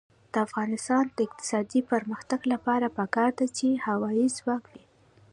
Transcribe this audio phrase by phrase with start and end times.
[0.33, 4.83] د افغانستان د اقتصادي پرمختګ لپاره پکار ده چې هوایی ځواک وي.